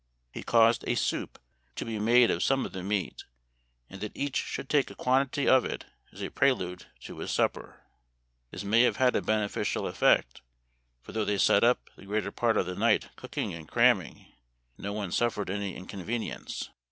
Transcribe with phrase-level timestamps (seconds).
[0.33, 1.37] He caused a soup
[1.75, 3.23] to be made ol some of the meat,
[3.87, 7.83] and that each should take a quantity of it as a prelude to his supper.
[8.49, 10.41] This may have had a beneficial effect,
[11.05, 14.25] tor though they sat up the greater part of the night cook* riming,
[14.75, 16.69] no one suffered any incon venience.